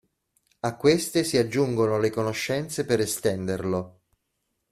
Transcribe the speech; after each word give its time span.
A 0.61 0.75
queste 0.77 1.23
si 1.23 1.37
aggiungono 1.37 1.99
le 1.99 2.09
conoscenze 2.09 2.85
per 2.85 3.01
estenderlo. 3.01 4.01